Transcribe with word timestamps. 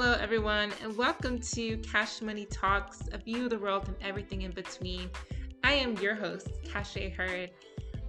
Hello, 0.00 0.12
everyone, 0.12 0.72
and 0.80 0.96
welcome 0.96 1.40
to 1.40 1.76
Cash 1.78 2.22
Money 2.22 2.44
Talks, 2.44 3.02
a 3.10 3.18
view 3.18 3.46
of 3.46 3.50
the 3.50 3.58
world 3.58 3.88
and 3.88 3.96
everything 4.00 4.42
in 4.42 4.52
between. 4.52 5.10
I 5.64 5.72
am 5.72 5.98
your 5.98 6.14
host, 6.14 6.50
Cashay 6.62 7.12
Hurd, 7.16 7.50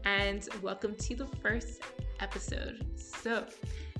and 0.06 0.48
welcome 0.62 0.94
to 0.94 1.16
the 1.16 1.26
first 1.26 1.82
episode. 2.20 2.86
So, 2.96 3.48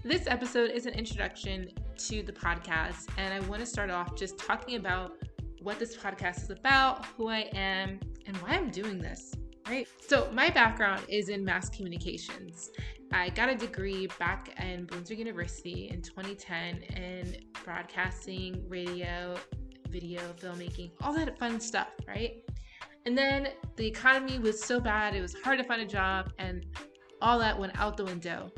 this 0.04 0.28
episode 0.28 0.70
is 0.70 0.86
an 0.86 0.94
introduction 0.94 1.72
to 1.98 2.22
the 2.22 2.32
podcast, 2.32 3.10
and 3.18 3.34
I 3.34 3.40
want 3.48 3.62
to 3.62 3.66
start 3.66 3.90
off 3.90 4.16
just 4.16 4.38
talking 4.38 4.76
about 4.76 5.14
what 5.64 5.80
this 5.80 5.98
podcast 5.98 6.44
is 6.44 6.52
about, 6.52 7.08
who 7.18 7.28
I 7.28 7.50
am, 7.56 8.00
and 8.28 8.38
why 8.38 8.50
I'm 8.50 8.70
doing 8.70 9.00
this. 9.00 9.34
Right? 9.68 9.88
So, 10.08 10.30
my 10.32 10.52
background 10.52 11.02
is 11.10 11.30
in 11.30 11.44
mass 11.44 11.70
communications. 11.70 12.70
I 13.12 13.30
got 13.30 13.50
a 13.50 13.56
degree 13.56 14.08
back 14.20 14.56
in 14.62 14.86
Bloomsburg 14.86 15.18
University 15.18 15.90
in 15.92 16.04
2010 16.04 16.84
in 16.96 17.49
broadcasting, 17.64 18.64
radio, 18.68 19.36
video, 19.90 20.22
filmmaking, 20.40 20.92
all 21.02 21.14
that 21.14 21.38
fun 21.38 21.60
stuff, 21.60 21.90
right? 22.08 22.44
And 23.06 23.18
then 23.18 23.50
the 23.76 23.88
economy 23.88 24.40
was 24.40 24.62
so 24.62 24.80
bad, 24.80 25.16
it 25.16 25.22
was 25.22 25.36
hard 25.44 25.58
to 25.60 25.64
find 25.64 25.82
a 25.82 25.86
job, 25.86 26.32
and 26.38 26.66
all 27.22 27.40
that 27.40 27.58
went 27.58 27.80
out 27.80 27.98
the 27.98 28.06
window. 28.06 28.52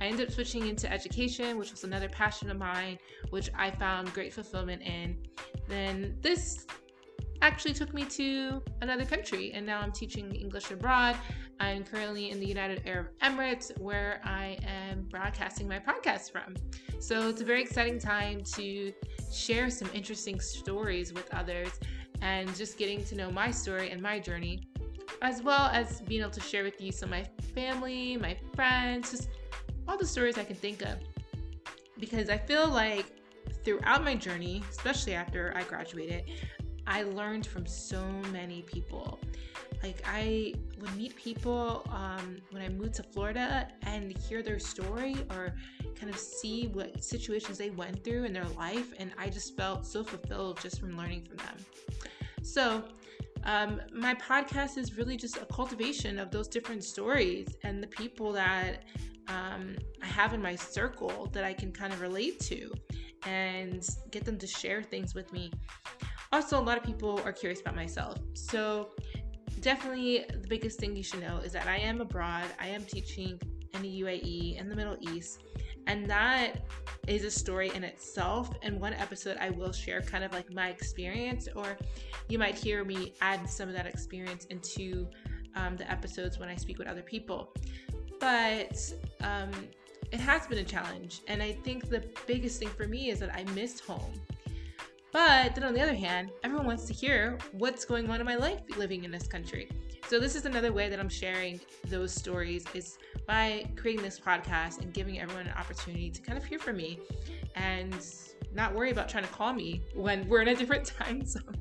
I 0.00 0.06
ended 0.06 0.28
up 0.28 0.34
switching 0.34 0.66
into 0.66 0.90
education, 0.90 1.58
which 1.58 1.70
was 1.70 1.84
another 1.84 2.08
passion 2.08 2.50
of 2.50 2.58
mine, 2.58 2.98
which 3.30 3.50
I 3.56 3.70
found 3.70 4.12
great 4.12 4.32
fulfillment 4.32 4.82
in. 4.82 5.16
Then 5.68 6.16
this 6.20 6.66
actually 7.40 7.74
took 7.74 7.92
me 7.94 8.04
to 8.04 8.62
another 8.80 9.04
country, 9.04 9.52
and 9.52 9.64
now 9.64 9.80
I'm 9.80 9.92
teaching 9.92 10.34
English 10.34 10.70
abroad. 10.70 11.16
I'm 11.60 11.84
currently 11.84 12.30
in 12.30 12.40
the 12.40 12.46
United 12.46 12.82
Arab 12.86 13.08
Emirates, 13.22 13.76
where 13.78 14.20
I 14.24 14.58
am 14.66 15.02
broadcasting 15.10 15.68
my 15.68 15.78
podcast 15.78 16.32
from. 16.32 16.54
So 16.98 17.28
it's 17.28 17.40
a 17.40 17.44
very 17.44 17.62
exciting 17.62 17.98
time 17.98 18.42
to 18.54 18.92
share 19.32 19.70
some 19.70 19.88
interesting 19.94 20.40
stories 20.40 21.12
with 21.12 21.32
others 21.32 21.70
and 22.20 22.54
just 22.56 22.78
getting 22.78 23.04
to 23.04 23.14
know 23.14 23.30
my 23.30 23.50
story 23.50 23.90
and 23.90 24.00
my 24.00 24.18
journey, 24.18 24.68
as 25.22 25.42
well 25.42 25.68
as 25.72 26.00
being 26.02 26.20
able 26.20 26.30
to 26.30 26.40
share 26.40 26.64
with 26.64 26.80
you 26.80 26.92
some 26.92 27.12
of 27.12 27.18
my 27.18 27.24
family, 27.54 28.16
my 28.16 28.36
friends, 28.54 29.10
just 29.10 29.28
all 29.88 29.98
the 29.98 30.06
stories 30.06 30.38
I 30.38 30.44
can 30.44 30.56
think 30.56 30.82
of. 30.82 30.98
Because 31.98 32.28
I 32.30 32.38
feel 32.38 32.68
like 32.68 33.06
throughout 33.64 34.04
my 34.04 34.14
journey, 34.14 34.62
especially 34.70 35.14
after 35.14 35.52
I 35.56 35.62
graduated, 35.64 36.24
I 36.92 37.04
learned 37.04 37.46
from 37.46 37.64
so 37.64 38.04
many 38.30 38.60
people. 38.62 39.18
Like 39.82 40.02
I 40.06 40.52
would 40.78 40.94
meet 40.94 41.16
people 41.16 41.86
um, 41.90 42.36
when 42.50 42.62
I 42.62 42.68
moved 42.68 42.94
to 42.96 43.02
Florida 43.02 43.66
and 43.82 44.14
hear 44.18 44.42
their 44.42 44.58
story 44.58 45.16
or 45.30 45.54
kind 45.98 46.12
of 46.12 46.18
see 46.18 46.68
what 46.68 47.02
situations 47.02 47.56
they 47.56 47.70
went 47.70 48.04
through 48.04 48.24
in 48.24 48.34
their 48.34 48.48
life, 48.58 48.92
and 48.98 49.10
I 49.16 49.30
just 49.30 49.56
felt 49.56 49.86
so 49.86 50.04
fulfilled 50.04 50.60
just 50.60 50.80
from 50.80 50.94
learning 50.94 51.22
from 51.22 51.38
them. 51.38 51.56
So, 52.42 52.84
um, 53.44 53.80
my 53.90 54.14
podcast 54.14 54.76
is 54.76 54.98
really 54.98 55.16
just 55.16 55.38
a 55.38 55.46
cultivation 55.46 56.18
of 56.18 56.30
those 56.30 56.46
different 56.46 56.84
stories 56.84 57.48
and 57.64 57.82
the 57.82 57.88
people 57.88 58.32
that 58.32 58.84
um, 59.28 59.76
I 60.02 60.06
have 60.06 60.34
in 60.34 60.42
my 60.42 60.56
circle 60.56 61.30
that 61.32 61.42
I 61.42 61.54
can 61.54 61.72
kind 61.72 61.92
of 61.92 62.02
relate 62.02 62.38
to 62.40 62.70
and 63.24 63.86
get 64.10 64.24
them 64.24 64.38
to 64.38 64.46
share 64.46 64.82
things 64.82 65.14
with 65.14 65.32
me. 65.32 65.50
Also, 66.32 66.58
a 66.58 66.62
lot 66.62 66.78
of 66.78 66.84
people 66.84 67.20
are 67.24 67.32
curious 67.32 67.60
about 67.60 67.76
myself. 67.76 68.18
So, 68.34 68.88
definitely 69.60 70.24
the 70.28 70.48
biggest 70.48 70.78
thing 70.80 70.96
you 70.96 71.02
should 71.02 71.20
know 71.20 71.38
is 71.38 71.52
that 71.52 71.66
I 71.66 71.76
am 71.76 72.00
abroad. 72.00 72.46
I 72.60 72.68
am 72.68 72.84
teaching 72.84 73.40
in 73.74 73.82
the 73.82 74.00
UAE 74.02 74.58
in 74.58 74.68
the 74.68 74.76
Middle 74.76 74.96
East. 75.00 75.42
And 75.86 76.08
that 76.08 76.64
is 77.08 77.24
a 77.24 77.30
story 77.30 77.70
in 77.74 77.84
itself. 77.84 78.50
In 78.62 78.78
one 78.78 78.94
episode, 78.94 79.36
I 79.40 79.50
will 79.50 79.72
share 79.72 80.00
kind 80.00 80.22
of 80.24 80.32
like 80.32 80.52
my 80.52 80.68
experience, 80.68 81.48
or 81.54 81.76
you 82.28 82.38
might 82.38 82.54
hear 82.54 82.84
me 82.84 83.14
add 83.20 83.48
some 83.48 83.68
of 83.68 83.74
that 83.74 83.86
experience 83.86 84.44
into 84.46 85.08
um, 85.56 85.76
the 85.76 85.90
episodes 85.90 86.38
when 86.38 86.48
I 86.48 86.56
speak 86.56 86.78
with 86.78 86.86
other 86.86 87.02
people. 87.02 87.52
But 88.20 88.78
um, 89.22 89.50
it 90.12 90.20
has 90.20 90.46
been 90.46 90.58
a 90.58 90.64
challenge. 90.64 91.20
And 91.26 91.42
I 91.42 91.52
think 91.52 91.88
the 91.88 92.04
biggest 92.26 92.58
thing 92.58 92.68
for 92.68 92.86
me 92.86 93.10
is 93.10 93.18
that 93.18 93.34
I 93.34 93.44
missed 93.52 93.80
home. 93.80 94.12
But 95.12 95.54
then 95.54 95.64
on 95.64 95.74
the 95.74 95.80
other 95.80 95.94
hand, 95.94 96.30
everyone 96.42 96.66
wants 96.66 96.84
to 96.86 96.94
hear 96.94 97.38
what's 97.52 97.84
going 97.84 98.08
on 98.10 98.18
in 98.20 98.26
my 98.26 98.34
life 98.34 98.60
living 98.78 99.04
in 99.04 99.10
this 99.10 99.26
country. 99.26 99.68
So 100.08 100.18
this 100.18 100.34
is 100.34 100.46
another 100.46 100.72
way 100.72 100.88
that 100.88 100.98
I'm 100.98 101.08
sharing 101.08 101.60
those 101.88 102.12
stories 102.14 102.64
is 102.74 102.98
by 103.26 103.66
creating 103.76 104.02
this 104.02 104.18
podcast 104.18 104.80
and 104.80 104.92
giving 104.92 105.20
everyone 105.20 105.46
an 105.46 105.52
opportunity 105.52 106.10
to 106.10 106.20
kind 106.22 106.38
of 106.38 106.44
hear 106.44 106.58
from 106.58 106.76
me 106.76 106.98
and 107.54 107.94
not 108.54 108.74
worry 108.74 108.90
about 108.90 109.08
trying 109.08 109.24
to 109.24 109.30
call 109.30 109.52
me 109.52 109.82
when 109.94 110.26
we're 110.28 110.40
in 110.40 110.48
a 110.48 110.54
different 110.54 110.84
time 110.98 111.24
zone. 111.26 111.56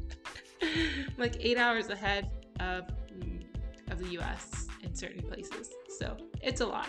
like 1.18 1.36
8 1.40 1.58
hours 1.58 1.90
ahead 1.90 2.32
of 2.60 2.86
of 3.90 4.00
the 4.00 4.18
US 4.20 4.68
in 4.84 4.96
certain 4.96 5.22
places. 5.22 5.70
So, 6.00 6.16
it's 6.42 6.62
a 6.62 6.66
lot. 6.66 6.88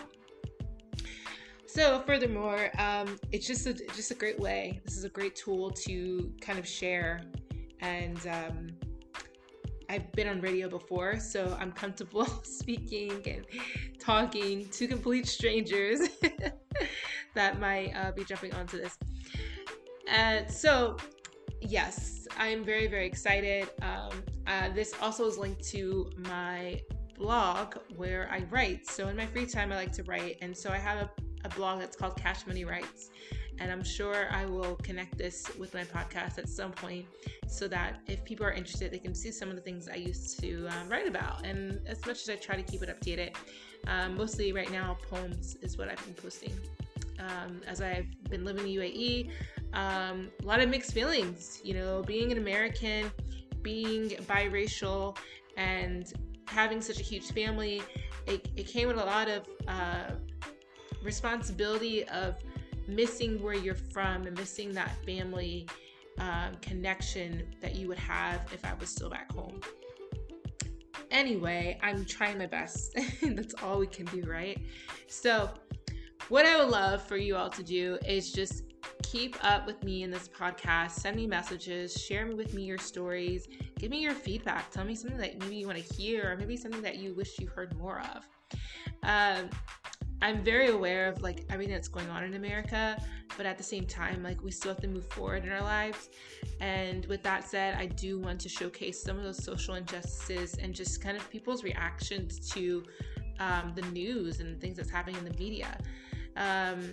So, 1.75 2.00
furthermore, 2.00 2.71
um, 2.78 3.19
it's 3.31 3.47
just 3.47 3.66
a 3.66 3.72
just 3.72 4.10
a 4.10 4.15
great 4.15 4.38
way. 4.38 4.83
This 4.84 4.99
is 4.99 5.05
a 5.05 5.09
great 5.09 5.34
tool 5.34 5.71
to 5.71 6.31
kind 6.38 6.59
of 6.59 6.69
share, 6.69 7.22
and 7.81 8.19
um, 8.27 8.66
I've 9.88 10.12
been 10.12 10.28
on 10.28 10.43
radio 10.43 10.69
before, 10.69 11.19
so 11.19 11.56
I'm 11.59 11.72
comfortable 11.72 12.27
speaking 12.44 13.22
and 13.27 13.47
talking 13.99 14.69
to 14.69 14.87
complete 14.87 15.27
strangers 15.27 16.10
that 17.34 17.59
might 17.59 17.94
uh, 17.97 18.12
be 18.12 18.22
jumping 18.25 18.53
onto 18.53 18.77
this. 18.77 18.99
Uh, 20.15 20.47
so, 20.49 20.99
yes, 21.62 22.28
I'm 22.37 22.65
very 22.65 22.87
very 22.87 23.06
excited. 23.06 23.71
Um, 23.81 24.22
uh, 24.47 24.69
this 24.75 24.93
also 25.00 25.27
is 25.27 25.39
linked 25.39 25.65
to 25.71 26.10
my 26.19 26.83
blog 27.16 27.77
where 27.97 28.28
I 28.31 28.44
write. 28.50 28.87
So 28.87 29.09
in 29.09 29.16
my 29.16 29.25
free 29.25 29.47
time, 29.47 29.72
I 29.72 29.77
like 29.77 29.93
to 29.93 30.03
write, 30.03 30.37
and 30.43 30.54
so 30.54 30.69
I 30.69 30.77
have 30.77 30.99
a 30.99 31.10
a 31.44 31.48
blog 31.50 31.80
that's 31.80 31.97
called 31.97 32.16
Cash 32.16 32.47
Money 32.47 32.64
Writes. 32.64 33.10
And 33.58 33.70
I'm 33.70 33.84
sure 33.84 34.28
I 34.30 34.47
will 34.47 34.76
connect 34.76 35.19
this 35.19 35.54
with 35.56 35.75
my 35.75 35.84
podcast 35.84 36.38
at 36.38 36.48
some 36.48 36.72
point 36.72 37.06
so 37.47 37.69
that 37.69 38.00
if 38.06 38.25
people 38.25 38.47
are 38.47 38.53
interested, 38.53 38.91
they 38.91 38.98
can 38.98 39.14
see 39.14 39.30
some 39.30 39.48
of 39.48 39.56
the 39.56 39.60
things 39.60 39.88
I 39.88 39.97
used 39.97 40.41
to 40.41 40.66
um, 40.69 40.88
write 40.88 41.06
about. 41.06 41.44
And 41.44 41.80
as 41.86 42.04
much 42.06 42.22
as 42.22 42.30
I 42.30 42.36
try 42.36 42.56
to 42.56 42.62
keep 42.62 42.82
it 42.82 42.88
updated, 42.88 43.36
um, 43.86 44.16
mostly 44.16 44.53
right 44.53 44.70
now, 44.72 44.97
poems 45.10 45.56
is 45.62 45.76
what 45.76 45.88
I've 45.88 46.04
been 46.04 46.14
posting. 46.14 46.53
Um, 47.19 47.60
as 47.66 47.80
I've 47.80 48.06
been 48.30 48.44
living 48.44 48.66
in 48.66 48.80
UAE, 48.80 49.30
um, 49.74 50.30
a 50.42 50.47
lot 50.47 50.60
of 50.60 50.69
mixed 50.69 50.92
feelings, 50.92 51.60
you 51.62 51.74
know, 51.74 52.03
being 52.03 52.32
an 52.32 52.38
American, 52.38 53.10
being 53.62 54.10
biracial, 54.26 55.16
and 55.56 56.12
having 56.47 56.80
such 56.80 57.00
a 57.00 57.03
huge 57.03 57.30
family, 57.32 57.82
it, 58.26 58.48
it 58.56 58.66
came 58.66 58.88
with 58.88 58.98
a 58.98 59.04
lot 59.04 59.28
of 59.28 59.47
uh, 59.69 60.12
responsibility 61.02 62.04
of 62.08 62.36
missing 62.88 63.42
where 63.42 63.54
you're 63.54 63.74
from 63.74 64.26
and 64.26 64.36
missing 64.36 64.72
that 64.72 64.90
family 65.04 65.68
um, 66.18 66.56
connection 66.60 67.54
that 67.60 67.74
you 67.74 67.88
would 67.88 67.98
have 67.98 68.40
if 68.52 68.64
I 68.64 68.74
was 68.74 68.88
still 68.88 69.10
back 69.10 69.32
home. 69.32 69.60
Anyway, 71.10 71.78
I'm 71.82 72.04
trying 72.04 72.38
my 72.38 72.46
best. 72.46 72.96
That's 73.22 73.54
all 73.62 73.78
we 73.78 73.86
can 73.86 74.06
do, 74.06 74.22
right? 74.22 74.58
So, 75.08 75.50
what 76.28 76.46
I 76.46 76.58
would 76.58 76.70
love 76.70 77.02
for 77.02 77.16
you 77.16 77.36
all 77.36 77.50
to 77.50 77.62
do 77.62 77.98
is 78.06 78.32
just 78.32 78.62
keep 79.02 79.36
up 79.44 79.66
with 79.66 79.82
me 79.84 80.02
in 80.02 80.10
this 80.10 80.28
podcast. 80.28 80.92
Send 80.92 81.16
me 81.16 81.26
messages, 81.26 81.92
share 81.92 82.34
with 82.34 82.54
me 82.54 82.62
your 82.62 82.78
stories, 82.78 83.48
give 83.78 83.91
me 83.91 84.00
your 84.00 84.14
feedback. 84.14 84.70
Tell 84.70 84.84
me 84.84 84.94
something 84.94 85.18
that 85.18 85.38
maybe 85.38 85.56
you 85.56 85.66
want 85.66 85.78
to 85.78 85.94
hear, 85.94 86.30
or 86.30 86.36
maybe 86.36 86.56
something 86.56 86.80
that 86.80 86.96
you 86.96 87.12
wish 87.14 87.38
you 87.38 87.46
heard 87.48 87.76
more 87.76 88.00
of. 88.14 88.26
Um, 89.02 89.50
I'm 90.22 90.43
very 90.44 90.69
aware 90.69 91.09
of 91.09 91.21
like 91.21 91.45
everything 91.51 91.74
that's 91.74 91.89
going 91.89 92.09
on 92.09 92.22
in 92.22 92.34
America, 92.34 92.97
but 93.36 93.45
at 93.45 93.59
the 93.59 93.65
same 93.65 93.86
time, 93.86 94.22
like 94.22 94.41
we 94.42 94.53
still 94.53 94.72
have 94.72 94.80
to 94.83 94.89
move 94.89 95.04
forward 95.07 95.45
in 95.45 95.51
our 95.51 95.60
lives. 95.60 96.10
And 96.60 97.04
with 97.07 97.24
that 97.24 97.48
said, 97.48 97.74
I 97.74 97.86
do 97.86 98.21
want 98.21 98.41
to 98.42 98.48
showcase 98.48 99.03
some 99.03 99.19
of 99.19 99.24
those 99.24 99.42
social 99.42 99.74
injustices 99.74 100.54
and 100.54 100.72
just 100.72 101.03
kind 101.03 101.16
of 101.16 101.28
people's 101.28 101.65
reactions 101.65 102.39
to 102.53 102.84
um, 103.41 103.72
the 103.74 103.83
news 103.83 104.39
and 104.39 104.60
things 104.60 104.77
that's 104.77 104.91
happening 104.91 105.16
in 105.16 105.24
the 105.24 105.36
media. 105.39 105.77
Um, 106.36 106.92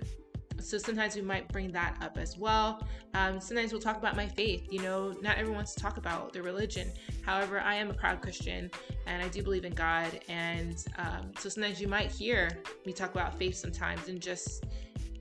so 0.60 0.78
sometimes 0.78 1.16
we 1.16 1.22
might 1.22 1.48
bring 1.50 1.72
that 1.72 1.98
up 2.02 2.18
as 2.18 2.38
well. 2.38 2.82
Um, 3.14 3.40
sometimes 3.40 3.72
we'll 3.72 3.82
talk 3.82 3.98
about 3.98 4.16
my 4.16 4.28
faith. 4.28 4.68
You 4.72 4.82
know, 4.82 5.16
not 5.22 5.38
everyone 5.38 5.56
wants 5.56 5.74
to 5.76 5.82
talk 5.82 5.98
about 5.98 6.34
their 6.34 6.44
religion. 6.44 6.92
However, 7.26 7.60
I 7.60 7.76
am 7.76 7.90
a 7.90 7.94
proud 7.94 8.22
Christian 8.22 8.70
and 9.08 9.22
I 9.24 9.28
do 9.28 9.42
believe 9.44 9.66
in 9.66 9.74
God. 9.74 10.20
And 10.30 10.84
um, 10.98 11.32
so 11.38 11.50
sometimes 11.50 11.82
you 11.82 11.88
might 11.88 12.12
hear 12.12 12.50
me 12.86 12.94
talk 12.94 13.12
about 13.12 13.38
faith 13.38 13.56
sometimes 13.56 14.08
and 14.08 14.22
just 14.22 14.66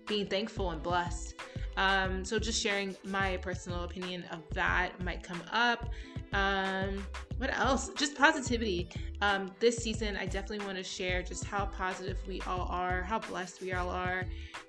being 0.06 0.26
thankful 0.26 0.70
and 0.70 0.82
blessed. 0.82 1.34
Um, 1.76 2.24
so 2.24 2.38
just 2.38 2.60
sharing 2.60 2.96
my 3.04 3.36
personal 3.36 3.84
opinion 3.84 4.24
of 4.32 4.40
that 4.54 5.00
might 5.02 5.22
come 5.22 5.40
up. 5.52 5.90
Um, 6.32 7.04
what 7.38 7.56
else? 7.56 7.90
Just 7.96 8.16
positivity. 8.16 8.88
Um, 9.20 9.50
this 9.60 9.76
season, 9.78 10.16
I 10.16 10.26
definitely 10.26 10.64
want 10.66 10.76
to 10.76 10.84
share 10.84 11.22
just 11.22 11.44
how 11.44 11.66
positive 11.66 12.18
we 12.26 12.40
all 12.42 12.66
are, 12.70 13.02
how 13.02 13.18
blessed 13.18 13.60
we 13.60 13.72
all 13.72 13.88
are, 13.90 14.24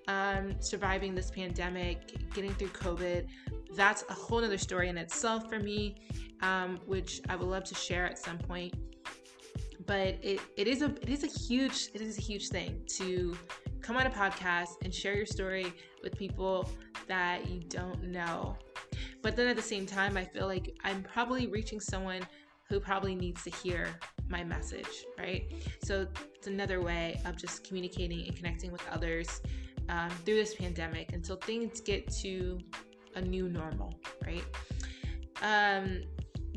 um, 0.08 0.56
surviving 0.60 1.16
this 1.16 1.32
pandemic, 1.32 2.32
getting 2.34 2.54
through 2.54 2.70
COVID. 2.70 3.28
That's 3.76 4.04
a 4.10 4.14
whole 4.14 4.44
other 4.44 4.58
story 4.58 4.90
in 4.90 4.98
itself 4.98 5.50
for 5.50 5.60
me, 5.60 5.96
um, 6.42 6.80
which 6.86 7.22
I 7.30 7.36
would 7.36 7.48
love 7.48 7.64
to 7.66 7.76
share 7.76 8.06
at 8.06 8.18
some 8.18 8.38
point. 8.38 8.74
But 9.86 10.18
it, 10.22 10.40
it 10.56 10.68
is 10.68 10.82
a 10.84 10.94
it 11.02 11.10
is 11.10 11.24
a 11.24 11.28
huge 11.28 11.90
it 11.96 12.02
is 12.02 12.18
a 12.18 12.22
huge 12.22 12.50
thing 12.50 12.82
to 12.98 13.36
come 13.82 13.98
on 13.98 14.06
a 14.06 14.10
podcast 14.10 14.84
and 14.84 14.94
share 14.94 15.16
your 15.16 15.26
story 15.26 15.74
with 16.04 16.16
people 16.16 16.70
that 17.08 17.50
you 17.50 17.62
don't 17.62 18.04
know 18.04 18.56
but 19.22 19.36
then 19.36 19.48
at 19.48 19.56
the 19.56 19.62
same 19.62 19.86
time, 19.86 20.18
I 20.18 20.24
feel 20.24 20.48
like 20.48 20.76
I'm 20.84 21.04
probably 21.04 21.48
reaching 21.48 21.80
someone 21.80 22.22
who 22.70 22.80
probably 22.80 23.16
needs 23.16 23.44
to 23.44 23.50
hear 23.50 23.88
my 24.28 24.44
message, 24.44 25.06
right? 25.18 25.52
So 25.84 26.08
it's 26.36 26.48
another 26.48 26.82
way 26.82 27.20
of 27.26 27.36
just 27.36 27.68
communicating 27.68 28.28
and 28.28 28.36
connecting 28.36 28.72
with 28.72 28.82
others 28.92 29.42
um, 29.90 30.10
through 30.24 30.36
this 30.36 30.54
pandemic 30.54 31.14
until 31.14 31.36
things 31.36 31.82
get 31.82 32.10
to 32.22 32.60
a 33.16 33.22
new 33.22 33.50
normal, 33.50 34.00
right? 34.26 34.44
Um, 35.42 36.04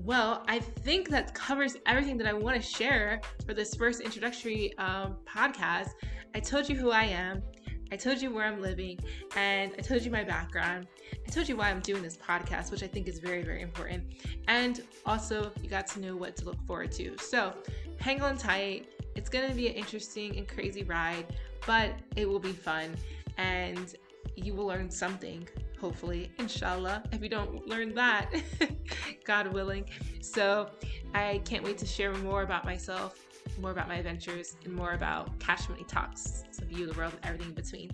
well, 0.05 0.45
I 0.49 0.59
think 0.59 1.09
that 1.11 1.33
covers 1.33 1.77
everything 1.87 2.19
that 2.19 2.27
I 2.27 2.33
want 2.33 2.57
to 2.57 2.63
share 2.63 3.21
for 3.47 3.55
this 3.55 3.75
first 3.75 4.01
introductory 4.01 4.77
um, 4.79 5.17
podcast. 5.27 5.91
I 6.35 6.41
told 6.41 6.69
you 6.69 6.77
who 6.77 6.91
I 6.91 7.05
am. 7.05 7.43
I 7.93 7.97
told 7.97 8.23
you 8.23 8.33
where 8.33 8.47
I'm 8.47 8.63
living 8.63 8.99
and 9.37 9.75
I 9.79 9.83
told 9.83 10.03
you 10.03 10.11
my 10.11 10.25
background. 10.25 10.87
I 11.13 11.31
told 11.31 11.47
you 11.47 11.57
why 11.59 11.69
I'm 11.69 11.81
doing 11.81 12.03
this 12.03 12.17
podcast, 12.17 12.71
which 12.71 12.83
I 12.83 12.87
think 12.87 13.07
is 13.07 13.19
very, 13.19 13.43
very 13.43 13.61
important. 13.61 14.05
And 14.49 14.83
also, 15.05 15.53
you 15.63 15.69
got 15.69 15.87
to 15.89 16.01
know 16.01 16.17
what 16.17 16.35
to 16.37 16.47
look 16.47 16.57
forward 16.67 16.91
to. 16.93 17.19
So, 17.19 17.53
hang 18.01 18.23
on 18.23 18.39
tight. 18.39 18.89
It's 19.15 19.29
going 19.29 19.47
to 19.47 19.55
be 19.55 19.69
an 19.69 19.75
interesting 19.75 20.39
and 20.39 20.49
crazy 20.49 20.85
ride, 20.85 21.27
but 21.67 21.91
it 22.17 22.27
will 22.27 22.39
be 22.39 22.53
fun 22.53 22.97
and 23.37 23.95
you 24.37 24.55
will 24.55 24.67
learn 24.67 24.91
something, 24.91 25.47
hopefully, 25.83 26.31
inshallah. 26.39 27.03
If 27.13 27.23
you 27.23 27.29
don't 27.29 27.67
learn 27.67 27.93
that, 27.97 28.31
God 29.25 29.53
willing. 29.53 29.85
So, 30.21 30.71
I 31.13 31.43
can't 31.45 31.65
wait 31.65 31.77
to 31.79 31.87
share 31.87 32.15
more 32.15 32.43
about 32.43 32.65
myself 32.65 33.19
more 33.61 33.71
about 33.71 33.89
my 33.89 33.97
adventures, 33.97 34.57
and 34.65 34.73
more 34.73 34.93
about 34.93 35.39
Cash 35.39 35.69
Money 35.69 35.85
Talks. 35.85 36.45
So, 36.51 36.65
view 36.65 36.87
the 36.87 36.97
world 36.97 37.13
and 37.15 37.25
everything 37.25 37.49
in 37.49 37.55
between. 37.55 37.91